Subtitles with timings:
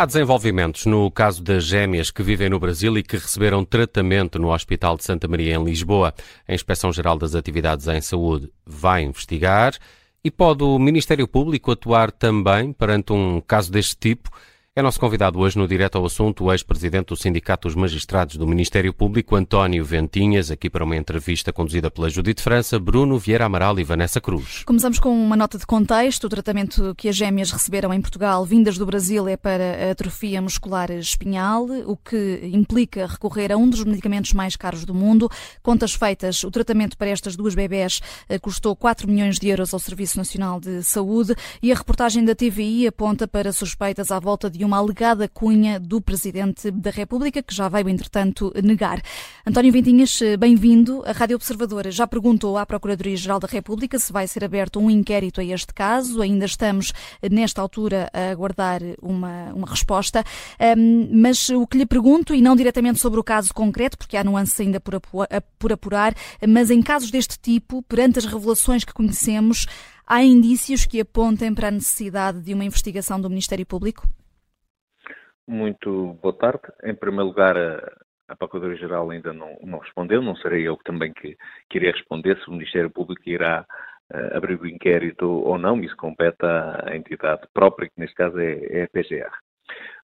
[0.00, 4.52] Há desenvolvimentos no caso das gêmeas que vivem no Brasil e que receberam tratamento no
[4.54, 6.14] Hospital de Santa Maria em Lisboa.
[6.46, 9.74] A Inspeção-Geral das Atividades em Saúde vai investigar
[10.22, 14.30] e pode o Ministério Público atuar também perante um caso deste tipo?
[14.78, 18.46] É nosso convidado hoje no Direto ao Assunto o ex-presidente do Sindicato dos Magistrados do
[18.46, 23.76] Ministério Público, António Ventinhas, aqui para uma entrevista conduzida pela Judite França, Bruno Vieira Amaral
[23.80, 24.62] e Vanessa Cruz.
[24.64, 26.28] Começamos com uma nota de contexto.
[26.28, 30.92] O tratamento que as gêmeas receberam em Portugal, vindas do Brasil, é para atrofia muscular
[30.92, 35.28] espinhal, o que implica recorrer a um dos medicamentos mais caros do mundo.
[35.60, 39.80] Contas feitas, o tratamento para estas duas bebés eh, custou 4 milhões de euros ao
[39.80, 44.67] Serviço Nacional de Saúde e a reportagem da TVI aponta para suspeitas à volta de
[44.68, 49.00] uma alegada cunha do Presidente da República, que já veio, entretanto, negar.
[49.46, 51.02] António Ventinhas, bem-vindo.
[51.06, 55.40] A Rádio Observadora já perguntou à Procuradoria-Geral da República se vai ser aberto um inquérito
[55.40, 56.20] a este caso.
[56.20, 56.92] Ainda estamos,
[57.30, 60.22] nesta altura, a aguardar uma, uma resposta.
[60.76, 64.22] Um, mas o que lhe pergunto, e não diretamente sobre o caso concreto, porque há
[64.22, 65.00] nuances ainda por,
[65.58, 66.14] por apurar,
[66.46, 69.66] mas em casos deste tipo, perante as revelações que conhecemos,
[70.06, 74.06] há indícios que apontem para a necessidade de uma investigação do Ministério Público?
[75.48, 76.60] Muito boa tarde.
[76.84, 81.38] Em primeiro lugar, a, Procuradoria-Geral ainda não, não, respondeu, não serei eu também que,
[81.70, 83.64] que irei responder se o Ministério Público irá
[84.12, 88.58] uh, abrir o inquérito ou não, isso compete à entidade própria, que neste caso é,
[88.66, 89.32] é a PGR.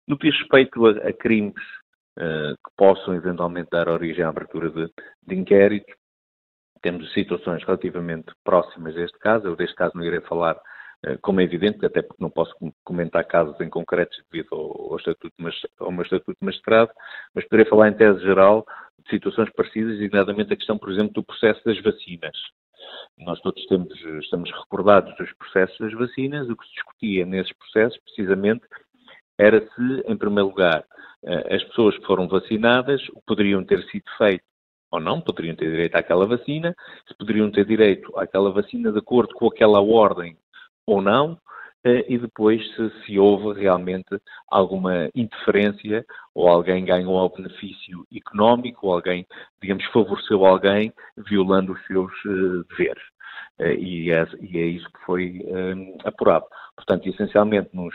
[0.07, 1.65] No que diz respeito a, a crimes
[2.21, 4.89] uh, que possam eventualmente dar origem à abertura de,
[5.27, 5.93] de inquérito,
[6.83, 10.57] temos situações relativamente próximas deste caso, eu deste caso não irei falar
[11.21, 15.35] como é evidente, até porque não posso comentar casos em concretos devido ao, ao, estatuto,
[15.81, 16.93] ao meu estatuto de magistrado,
[17.35, 18.65] mas poderei falar em tese geral
[18.99, 22.37] de situações parecidas, designadamente a questão, por exemplo, do processo das vacinas.
[23.19, 27.99] Nós todos temos, estamos recordados dos processos das vacinas, o que se discutia nesses processos,
[28.05, 28.65] precisamente,
[29.39, 30.85] era se, em primeiro lugar,
[31.25, 34.45] eh, as pessoas que foram vacinadas poderiam ter sido feito
[34.91, 36.75] ou não, poderiam ter direito àquela vacina,
[37.09, 40.37] se poderiam ter direito àquela vacina de acordo com aquela ordem
[40.87, 41.39] ou não,
[41.85, 44.17] eh, e depois se, se, houve realmente
[44.49, 49.27] alguma interferência ou alguém ganhou algum benefício económico ou alguém,
[49.61, 53.03] digamos, favoreceu alguém violando os seus uh, deveres.
[53.59, 56.47] Uh, e, é, e, é, isso que foi uh, apurado.
[56.77, 57.95] Portanto, essencialmente, nos,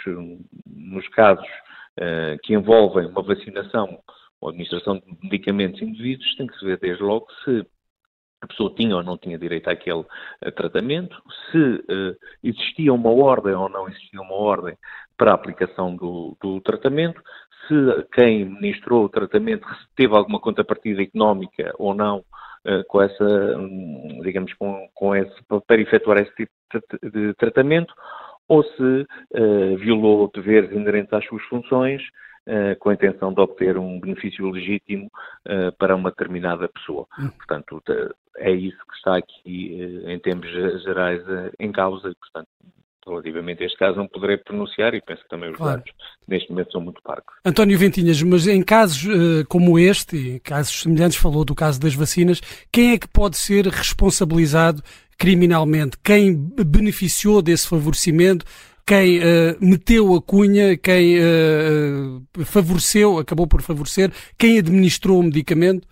[0.66, 1.48] nos casos
[2.44, 4.00] que envolvem uma vacinação
[4.40, 7.66] ou administração de medicamentos indevidos, tem que se ver desde logo se
[8.42, 11.22] a pessoa tinha ou não tinha direito àquele uh, tratamento,
[11.52, 14.78] se uh, existia uma ordem ou não existia uma ordem
[15.18, 17.22] para a aplicação do, do, tratamento,
[17.68, 17.74] se
[18.14, 23.24] quem ministrou o tratamento teve alguma contrapartida económica ou não uh, com essa,
[23.58, 26.52] um, digamos, com, com esse, para efetuar esse tipo
[27.12, 27.94] de tratamento,
[28.50, 29.06] ou se
[29.78, 32.02] violou deveres inerentes às suas funções,
[32.48, 35.12] Uh, com a intenção de obter um benefício legítimo
[35.46, 37.06] uh, para uma determinada pessoa.
[37.20, 37.28] Hum.
[37.32, 37.84] Portanto,
[38.38, 40.48] é isso que está aqui, uh, em termos
[40.84, 41.22] gerais,
[41.60, 42.14] em causa.
[42.20, 42.48] Portanto,
[43.06, 45.78] relativamente a este caso, não poderei pronunciar e penso que também os claro.
[45.78, 45.94] dados
[46.28, 47.36] neste momento são muito parcos.
[47.46, 49.08] António Ventinhas, mas em casos
[49.48, 53.66] como este, e casos semelhantes, falou do caso das vacinas, quem é que pode ser
[53.68, 54.84] responsabilizado
[55.18, 55.98] criminalmente?
[56.04, 58.46] Quem beneficiou desse favorecimento?
[58.88, 59.22] quem uh,
[59.60, 65.86] meteu a cunha, quem uh, favoreceu, acabou por favorecer, quem administrou o medicamento?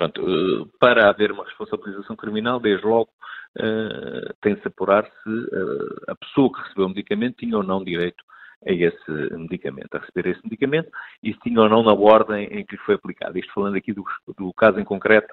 [0.00, 3.10] Pronto, para haver uma responsabilização criminal, desde logo
[3.58, 7.84] uh, tem se apurar se uh, a pessoa que recebeu o medicamento tinha ou não
[7.84, 8.24] direito
[8.66, 10.90] a esse medicamento, a receber esse medicamento,
[11.22, 13.38] e se tinha ou não na ordem em que lhe foi aplicado.
[13.38, 14.02] Isto falando aqui do,
[14.38, 15.32] do caso em concreto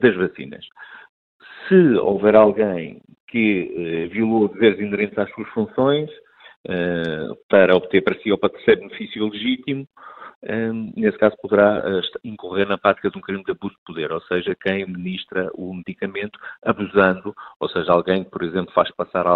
[0.00, 0.64] das vacinas.
[1.68, 6.10] Se houver alguém que eh, violou deveres inerentes às suas funções
[6.68, 10.09] eh, para obter para si ou para terceiro benefício legítimo, eh,
[10.96, 11.82] nesse caso poderá
[12.24, 15.74] incorrer na prática de um crime de abuso de poder, ou seja, quem administra o
[15.74, 19.26] medicamento abusando, ou seja, alguém que, por exemplo, faz passar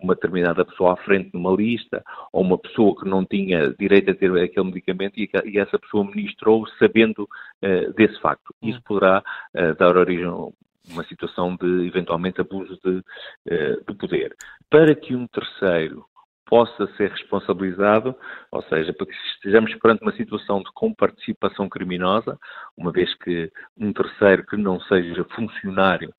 [0.00, 2.02] uma determinada pessoa à frente numa lista,
[2.32, 6.66] ou uma pessoa que não tinha direito a ter aquele medicamento e, essa pessoa ministrou
[6.78, 7.28] sabendo
[7.96, 8.54] desse facto.
[8.62, 8.82] Isso hum.
[8.86, 9.22] poderá
[9.78, 10.26] dar origem
[10.90, 13.02] uma situação de eventualmente abuso de,
[13.46, 14.34] eh, de poder.
[14.70, 16.04] Para que um terceiro
[16.48, 18.14] possa ser responsabilizado,
[18.50, 22.38] ou seja, para que estejamos perante uma situação de comparticipação criminosa,
[22.76, 26.12] uma vez que um terceiro que não seja funcionário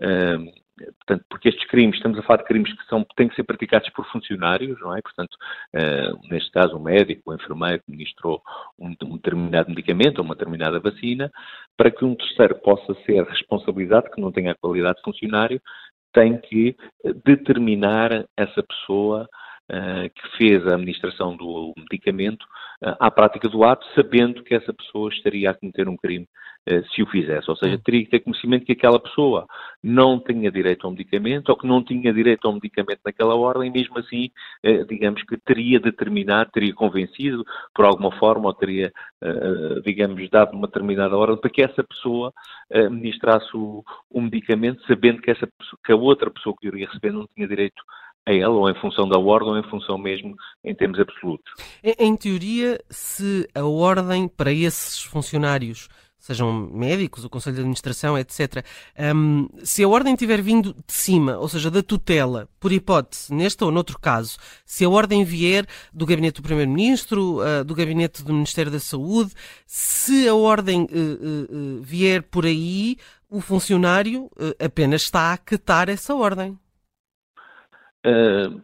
[0.00, 0.36] eh,
[0.76, 3.88] portanto, porque estes crimes, estamos a falar de crimes que são, têm que ser praticados
[3.90, 5.00] por funcionários, não é?
[5.00, 5.34] Portanto,
[5.74, 8.42] uh, neste caso, o médico, o enfermeiro que ministrou
[8.78, 11.30] um, um, determinado medicamento ou uma determinada vacina,
[11.76, 15.60] para que um terceiro possa ser responsabilizado, que não tenha a qualidade de funcionário,
[16.12, 16.76] tem que
[17.24, 19.28] determinar essa pessoa
[19.68, 22.44] que fez a administração do medicamento
[22.84, 26.28] uh, à prática do ato, sabendo que essa pessoa estaria a cometer um crime
[26.70, 27.50] uh, se o fizesse.
[27.50, 29.44] Ou seja, teria que ter conhecimento que aquela pessoa
[29.82, 33.72] não tinha direito ao medicamento ou que não tinha direito ao medicamento naquela ordem, e
[33.72, 34.30] mesmo assim,
[34.88, 38.92] digamos que teria determinado, teria convencido por alguma forma ou teria,
[39.84, 42.32] digamos, dado uma determinada ordem para que essa pessoa
[42.70, 45.48] administrasse o, o medicamento, sabendo que, essa,
[45.84, 47.82] que a outra pessoa que iria receber não tinha direito
[48.26, 50.34] a ela, ou em função da ordem, ou em função mesmo
[50.64, 51.52] em termos absolutos.
[51.82, 55.88] Em, teoria, se a ordem para esses funcionários
[56.18, 58.64] sejam médicos, o Conselho de Administração, etc.
[59.14, 63.62] Um, se a ordem tiver vindo de cima, ou seja, da tutela, por hipótese, neste
[63.62, 68.32] ou noutro caso, se a ordem vier do gabinete do Primeiro-Ministro, uh, do gabinete do
[68.32, 69.32] Ministério da Saúde,
[69.66, 72.96] se a ordem uh, uh, vier por aí,
[73.30, 74.28] o funcionário
[74.58, 76.58] apenas está a acatar essa ordem.
[78.06, 78.62] Uh,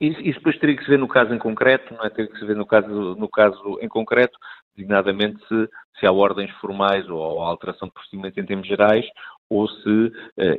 [0.00, 2.10] isso, isso, depois teria que se ver no caso em concreto, não é?
[2.10, 4.36] Teria que se ver no caso, no caso em concreto,
[4.76, 5.68] designadamente se,
[5.98, 9.06] se há ordens formais ou alteração de procedimento em termos gerais,
[9.48, 10.12] ou se uh,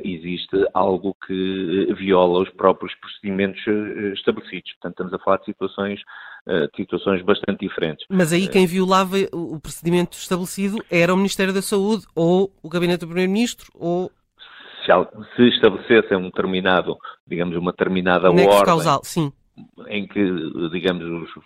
[0.04, 4.72] existe algo que viola os próprios procedimentos uh, estabelecidos.
[4.74, 6.00] Portanto, estamos a falar de situações,
[6.48, 8.06] uh, situações bastante diferentes.
[8.08, 13.00] Mas aí quem violava o procedimento estabelecido era o Ministério da Saúde ou o Gabinete
[13.00, 14.10] do Primeiro-Ministro ou
[15.34, 16.96] se estabelecessem um determinado,
[17.26, 19.32] digamos, uma determinada Nexo ordem causal, sim.
[19.88, 20.22] em que,
[20.70, 21.36] digamos, os,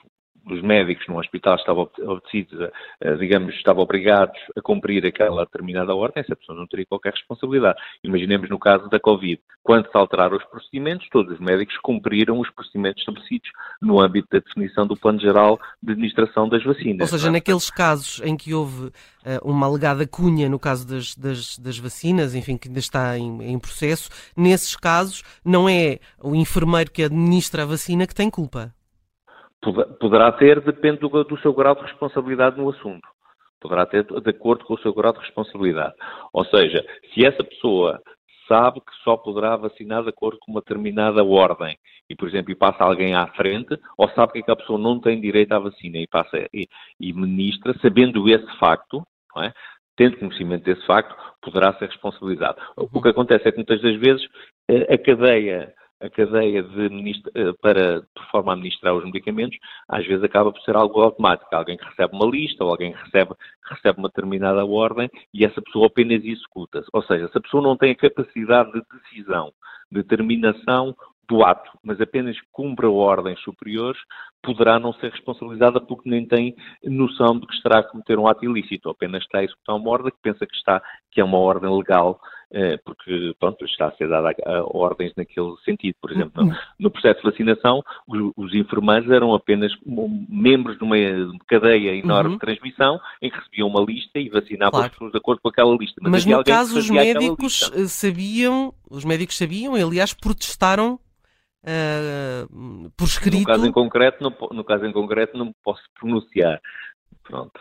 [0.50, 2.70] os médicos no hospital estavam obedecidos,
[3.18, 7.78] digamos, estavam obrigados a cumprir aquela determinada ordem, essa pessoa não teria qualquer responsabilidade.
[8.02, 12.50] Imaginemos no caso da Covid, quando se alteraram os procedimentos, todos os médicos cumpriram os
[12.50, 13.50] procedimentos estabelecidos
[13.80, 17.00] no âmbito da definição do Plano Geral de Administração das Vacinas.
[17.00, 17.30] Ou seja, é?
[17.30, 18.92] naqueles casos em que houve uh,
[19.42, 23.58] uma alegada cunha no caso das, das, das, vacinas, enfim, que ainda está em, em
[23.58, 28.74] processo, nesses casos não é o enfermeiro que administra a vacina que tem culpa.
[29.62, 33.06] Poderá ter, depende do, do, seu grau de responsabilidade no assunto.
[33.60, 35.94] Poderá ter de acordo com o seu grau de responsabilidade.
[36.32, 38.00] Ou seja, se essa pessoa
[38.48, 41.78] sabe que só poderá vacinar de acordo com uma determinada ordem
[42.08, 45.20] e, por exemplo, e passa alguém à frente, ou sabe que aquela pessoa não tem
[45.20, 46.66] direito à vacina e passa e,
[46.98, 49.04] e ministra, sabendo esse facto,
[49.38, 49.52] é?
[49.96, 52.60] tendo conhecimento desse facto, poderá ser responsabilizado.
[52.76, 54.26] O que acontece é que muitas das vezes
[54.68, 59.58] eh, a cadeia a cadeia de eh, para, por forma a administrar os medicamentos,
[59.88, 61.54] às vezes acaba por ser algo automático.
[61.54, 63.34] Alguém que recebe uma lista ou alguém que recebe,
[63.70, 66.82] recebe uma determinada ordem e essa pessoa apenas executa.
[66.82, 66.88] -se.
[66.92, 69.52] Ou seja, se a pessoa não tem a capacidade de decisão,
[69.90, 70.94] de determinação
[71.28, 74.00] do ato, mas apenas cumpre ordens superiores,
[74.42, 78.44] poderá não ser responsabilizada porque nem tem noção de que estará a cometer um ato
[78.44, 80.82] ilícito, apenas está a executar uma ordem que pensa que está,
[81.12, 82.20] que é uma ordem legal,
[82.84, 85.94] porque, pronto, está a ser dada ordens naquele sentido.
[86.00, 90.96] Por exemplo, no, no processo de vacinação, os, os, enfermeiros eram apenas membros de uma
[91.46, 92.34] cadeia enorme uhum.
[92.34, 94.86] de transmissão em que recebiam uma lista e vacinavam claro.
[94.86, 96.00] as pessoas de acordo com aquela lista.
[96.02, 100.98] Mas, Mas no caso, os médicos eh, sabiam, os médicos sabiam, e aliás protestaram
[101.64, 103.38] uh, por escrito.
[103.38, 106.60] No caso em concreto, no, no caso em concreto não posso pronunciar.
[107.22, 107.60] Pronto.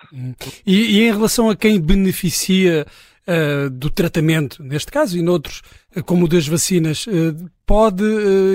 [0.66, 2.86] E, e, em relação a quem beneficia
[3.30, 5.62] uh, do tratamento, neste caso e noutros,
[5.96, 8.04] uh, como o das vacinas, uh, pode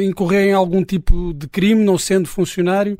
[0.04, 2.98] incorrer em algum tipo de crime, não sendo funcionário?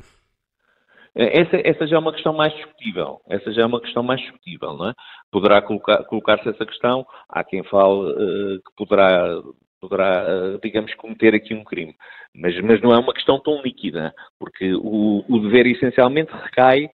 [1.13, 3.21] Essa, essa, já é uma questão mais discutível.
[3.29, 4.93] Essa já é uma questão mais discutível, não é?
[5.31, 7.05] Poderá colocar, colocar-se essa questão.
[7.29, 8.13] Há quem fale
[8.57, 9.41] que poderá
[9.79, 11.95] poderá, digamos, cometer aqui um crime.
[12.33, 16.89] Mas, mas não é uma questão tão líquida, porque o, o dever essencialmente recai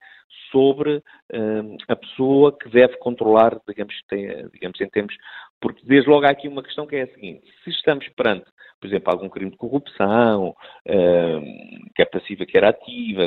[0.51, 5.15] sobre uh, a pessoa que deve controlar, digamos, tem, digamos, em termos.
[5.59, 8.45] Porque desde logo há aqui uma questão que é a seguinte: se estamos perante,
[8.79, 13.23] por exemplo, algum crime de corrupção, uh, que é passiva, que era ativa,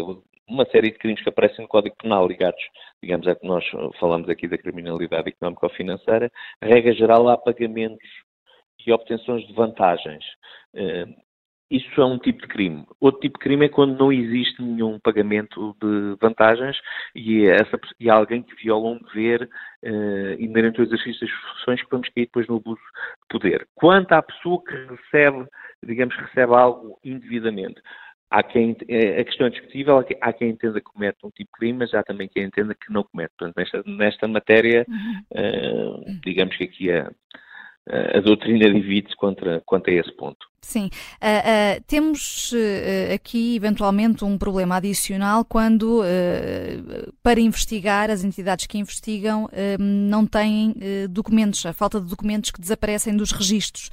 [0.49, 2.63] uma série de crimes que aparecem no Código Penal ligados,
[3.03, 3.65] digamos, a que nós
[3.99, 8.07] falamos aqui da criminalidade económica ou financeira, regra geral há pagamentos
[8.87, 10.25] e obtenções de vantagens.
[11.71, 12.85] Isso é um tipo de crime.
[13.01, 16.77] Outro tipo de crime é quando não existe nenhum pagamento de vantagens
[17.15, 19.49] e, essa, e há alguém que viola um dever
[19.83, 22.81] uh, inerente ao exercício das funções que vamos cair depois no abuso
[23.23, 23.67] de poder.
[23.75, 25.47] Quanto à pessoa que recebe,
[25.83, 27.81] digamos, recebe algo indevidamente,
[28.31, 31.59] há quem, eh, a questão é discutível, há quem entenda que comete um tipo de
[31.59, 33.33] crime, mas há também quem entenda que não comete.
[33.39, 37.11] Portanto, nesta, nesta matéria, uh, digamos que aqui a,
[37.89, 40.54] a doutrina divide-se quanto a esse ponto.
[40.65, 40.87] Sim.
[40.87, 46.03] Uh, uh, temos uh, aqui, eventualmente, um problema adicional quando,
[47.23, 50.75] para investigar, as entidades que investigam não têm
[51.11, 53.91] documentos, a falta de documentos que desaparecem dos registros.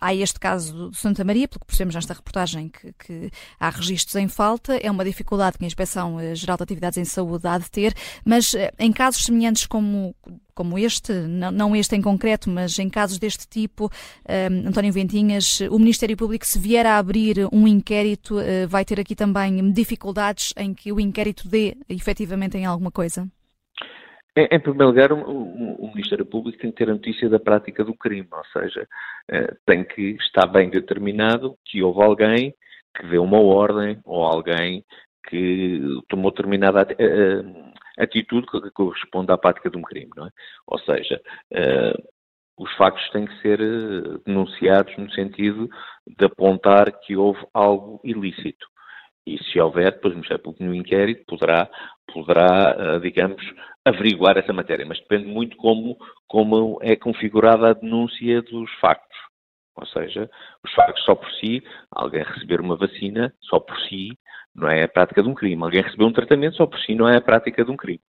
[0.00, 4.16] há este caso do Santa Maria, pelo que percebemos nesta reportagem, que, que, há registros
[4.16, 4.76] em falta.
[4.76, 7.94] É uma dificuldade que a Inspeção Geral de Atividades em Saúde há de ter,
[8.24, 10.14] mas em casos semelhantes como
[10.54, 13.90] como este, não, não, este em concreto, mas em casos deste tipo,
[14.66, 19.14] António Ventinhas, o Ministério Público, se vier a abrir um inquérito, uh, vai ter aqui
[19.14, 23.28] também dificuldades em que o inquérito dê efetivamente em alguma coisa?
[24.36, 28.26] Em, primeiro lugar, o, Ministério Público tem que ter a notícia da prática do crime,
[28.28, 28.88] ou seja,
[29.30, 32.54] uh, tem que estar bem determinado que houve alguém
[32.96, 34.84] que deu uma ordem ou alguém
[35.28, 40.30] que tomou determinada uh, atitude que corresponde à prática de um crime, não é?
[40.66, 41.20] Ou seja,
[42.56, 45.68] os factos têm que ser uh, denunciados no sentido
[46.06, 48.66] de apontar que houve algo ilícito.
[49.26, 51.68] E se houver, depois o Ministério Público no inquérito poderá,
[52.12, 53.42] poderá uh, digamos,
[53.84, 54.84] averiguar essa matéria.
[54.86, 55.96] Mas depende muito como,
[56.28, 59.18] como é configurada a denúncia dos factos.
[59.76, 60.30] Ou seja,
[60.64, 64.16] os factos só por si, alguém receber uma vacina só por si
[64.54, 65.62] não é a prática de um crime.
[65.62, 68.00] Alguém receber um tratamento só por si não é a prática de um crime.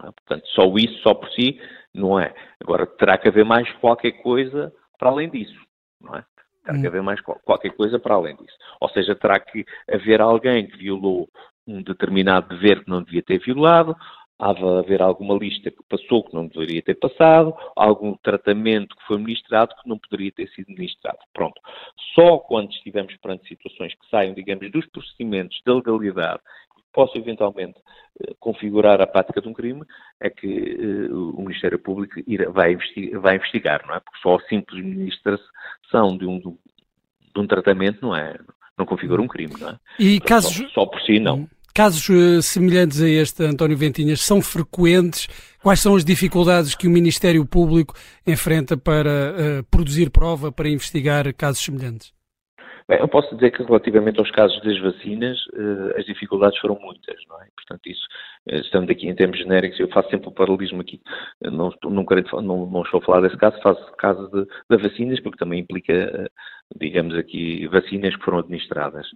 [0.00, 0.10] É?
[0.10, 1.58] Portanto, só isso, só por si,
[1.94, 2.34] não é.
[2.60, 5.60] Agora, terá que haver mais qualquer coisa para além disso,
[6.00, 6.24] não é?
[6.64, 6.88] Terá que hum.
[6.88, 8.56] haver mais qualquer coisa para além disso.
[8.80, 11.28] Ou seja, terá que haver alguém que violou
[11.66, 13.96] um determinado dever que não devia ter violado,
[14.38, 19.06] há de haver alguma lista que passou que não deveria ter passado, algum tratamento que
[19.06, 21.18] foi ministrado que não poderia ter sido ministrado.
[21.32, 21.60] Pronto.
[22.14, 26.40] Só quando estivermos perante situações que saiam, digamos, dos procedimentos da legalidade
[26.92, 27.78] possam eventualmente
[28.20, 29.82] eh, configurar a prática de um crime,
[30.20, 34.00] é que eh, o Ministério Público irá, vai, investigar, vai, investigar, não é?
[34.00, 38.36] Porque só a simples ministração de um, de um tratamento não é,
[38.76, 39.78] não configura um crime, não é?
[39.98, 40.56] E casos...
[40.56, 41.48] Só, só por si não.
[41.74, 45.28] Casos uh, semelhantes a este, António Ventinhas, são frequentes?
[45.62, 47.94] Quais são as dificuldades que o Ministério Público
[48.26, 49.10] enfrenta para
[49.60, 52.17] uh, produzir prova, para investigar casos semelhantes?
[52.88, 57.16] Bem, eu posso dizer que relativamente aos casos das vacinas, uh, as dificuldades foram muitas,
[57.28, 57.46] não é?
[57.54, 58.06] Portanto, isso,
[58.46, 60.98] estando aqui em termos genéricos, eu faço sempre o um paralelismo aqui,
[61.42, 62.02] não, não,
[62.42, 66.30] não, não, estou a falar desse caso, faço caso de, de vacinas, porque também implica,
[66.80, 69.06] digamos aqui, vacinas que foram administradas.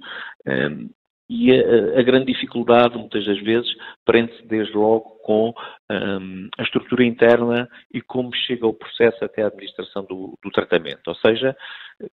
[0.47, 0.91] Um,
[1.33, 3.69] e a, a, grande dificuldade, muitas das vezes,
[4.05, 5.55] prende-se desde logo com
[5.91, 11.09] um, a estrutura interna e como chega o processo até a administração do, do, tratamento.
[11.09, 11.57] Ou seja,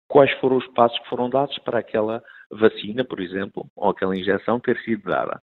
[0.08, 4.58] quais foram os passos que foram dados para aquela vacina, por exemplo, ou aquela injeção
[4.58, 5.42] ter sido dada.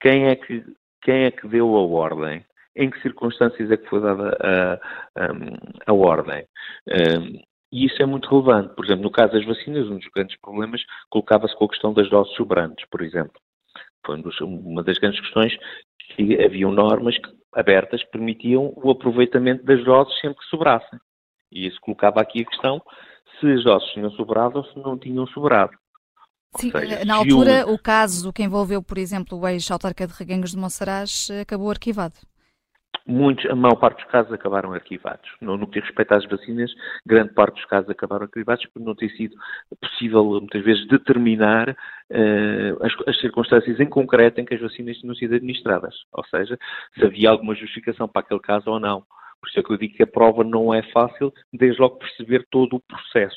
[0.00, 0.64] Quem é que,
[1.02, 2.42] quem é que deu a ordem?
[2.74, 4.74] Em que circunstâncias é que foi dada a,
[5.22, 5.28] a,
[5.88, 6.46] a ordem?
[6.88, 7.38] Um,
[7.74, 8.72] e isso é muito relevante.
[8.76, 12.08] Por exemplo, no caso das vacinas, um dos grandes problemas colocava-se com a questão das
[12.08, 13.34] doses sobrantes, por exemplo.
[14.06, 15.52] Foi uma das grandes questões
[16.14, 17.16] que haviam normas
[17.52, 21.00] abertas que permitiam o aproveitamento das doses sempre que sobrassem.
[21.50, 22.80] E isso colocava aqui a questão
[23.40, 25.72] se as doses tinham sobrado ou se não tinham sobrado.
[26.56, 27.74] Sim, seja, na altura, o...
[27.74, 32.14] o caso que envolveu, por exemplo, o ex-autarca de Reguengos de Monsaraz acabou arquivado
[33.06, 35.30] muitos, a maior parte dos casos acabaram arquivados.
[35.40, 36.72] No, no que diz respeito às vacinas,
[37.04, 39.36] grande parte dos casos acabaram arquivados por não ter sido
[39.80, 45.14] possível, muitas vezes, determinar uh, as, as, circunstâncias em concreto em que as vacinas tinham
[45.14, 45.94] sido administradas.
[46.12, 46.58] Ou seja,
[46.94, 49.04] se havia alguma justificação para aquele caso ou não.
[49.40, 52.46] Por isso é que eu digo que a prova não é fácil, desde logo perceber
[52.50, 53.36] todo o processo.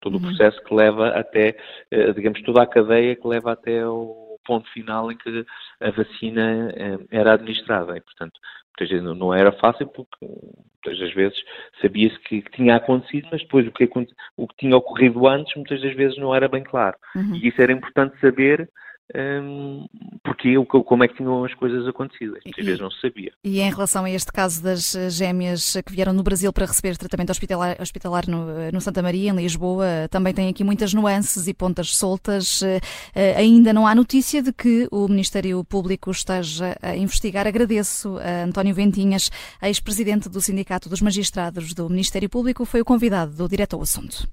[0.00, 0.20] Todo uhum.
[0.20, 1.56] o processo que leva até,
[1.94, 5.46] uh, digamos, toda a cadeia que leva até o ponto final em que
[5.80, 7.96] a vacina eh, era administrada.
[7.96, 11.44] E, portanto, muitas vezes não era fácil porque muitas das vezes
[11.80, 13.88] sabia-se que, que, tinha acontecido, mas depois o que,
[14.36, 16.96] o que tinha ocorrido antes muitas das vezes não era bem claro.
[17.14, 17.34] Uhum.
[17.34, 18.68] E isso era importante saber
[19.14, 19.86] um,
[20.24, 22.36] porque como é que tinham as coisas acontecido.
[22.44, 23.32] Muitas vezes não se sabia.
[23.44, 27.30] E em relação a este caso das gêmeas que vieram no Brasil para receber tratamento
[27.30, 31.96] hospitalar, hospitalar no, no, Santa Maria, em Lisboa, também tem aqui muitas nuances e pontas
[31.96, 32.62] soltas.
[32.62, 32.80] Eh,
[33.14, 37.46] eh, ainda não há notícia de que o Ministério Público esteja a investigar.
[37.46, 39.30] Agradeço a António Ventinhas,
[39.62, 44.28] ex-presidente do Sindicato dos Magistrados do Ministério Público, foi o convidado do Direto ao Assunto.